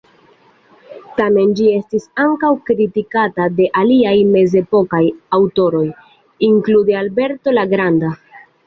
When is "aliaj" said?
3.83-4.17